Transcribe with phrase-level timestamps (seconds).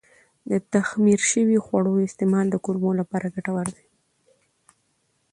[0.49, 3.85] د تخمیر شوي خواړو استعمال د کولمو لپاره ګټور دی.